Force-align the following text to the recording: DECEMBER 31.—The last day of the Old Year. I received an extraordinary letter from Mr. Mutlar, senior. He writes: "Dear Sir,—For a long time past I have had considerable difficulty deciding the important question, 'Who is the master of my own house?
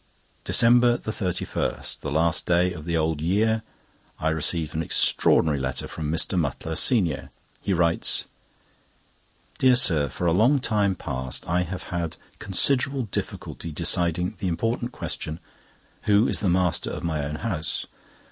DECEMBER 0.45 0.97
31.—The 0.97 2.09
last 2.09 2.47
day 2.47 2.73
of 2.73 2.85
the 2.85 2.97
Old 2.97 3.21
Year. 3.21 3.61
I 4.19 4.29
received 4.29 4.73
an 4.73 4.81
extraordinary 4.81 5.59
letter 5.59 5.87
from 5.87 6.11
Mr. 6.11 6.39
Mutlar, 6.39 6.75
senior. 6.75 7.29
He 7.61 7.71
writes: 7.71 8.25
"Dear 9.59 9.75
Sir,—For 9.75 10.25
a 10.25 10.33
long 10.33 10.59
time 10.59 10.95
past 10.95 11.47
I 11.47 11.61
have 11.61 11.83
had 11.93 12.17
considerable 12.39 13.03
difficulty 13.11 13.71
deciding 13.71 14.37
the 14.39 14.47
important 14.47 14.91
question, 14.91 15.39
'Who 16.05 16.27
is 16.27 16.39
the 16.39 16.49
master 16.49 16.89
of 16.89 17.03
my 17.03 17.23
own 17.23 17.35
house? 17.35 17.85